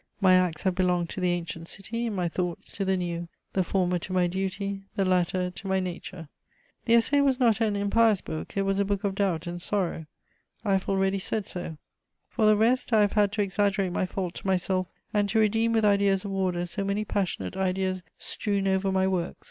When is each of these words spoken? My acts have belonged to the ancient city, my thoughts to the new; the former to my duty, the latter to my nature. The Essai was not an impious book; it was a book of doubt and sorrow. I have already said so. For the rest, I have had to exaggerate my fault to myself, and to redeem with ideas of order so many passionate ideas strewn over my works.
My 0.19 0.33
acts 0.33 0.63
have 0.63 0.73
belonged 0.73 1.09
to 1.11 1.19
the 1.21 1.29
ancient 1.29 1.67
city, 1.67 2.09
my 2.09 2.27
thoughts 2.27 2.71
to 2.71 2.83
the 2.83 2.97
new; 2.97 3.27
the 3.53 3.63
former 3.63 3.99
to 3.99 4.11
my 4.11 4.25
duty, 4.25 4.81
the 4.95 5.05
latter 5.05 5.51
to 5.51 5.67
my 5.67 5.79
nature. 5.79 6.27
The 6.85 6.93
Essai 6.95 7.21
was 7.23 7.39
not 7.39 7.61
an 7.61 7.75
impious 7.75 8.19
book; 8.19 8.57
it 8.57 8.63
was 8.63 8.79
a 8.79 8.83
book 8.83 9.03
of 9.03 9.13
doubt 9.13 9.45
and 9.45 9.61
sorrow. 9.61 10.07
I 10.65 10.71
have 10.73 10.89
already 10.89 11.19
said 11.19 11.45
so. 11.47 11.77
For 12.29 12.47
the 12.47 12.57
rest, 12.57 12.91
I 12.93 13.01
have 13.01 13.13
had 13.13 13.31
to 13.33 13.43
exaggerate 13.43 13.91
my 13.93 14.07
fault 14.07 14.33
to 14.37 14.47
myself, 14.47 14.91
and 15.13 15.29
to 15.29 15.39
redeem 15.39 15.71
with 15.71 15.85
ideas 15.85 16.25
of 16.25 16.31
order 16.31 16.65
so 16.65 16.83
many 16.83 17.05
passionate 17.05 17.55
ideas 17.55 18.01
strewn 18.17 18.67
over 18.67 18.91
my 18.91 19.05
works. 19.07 19.37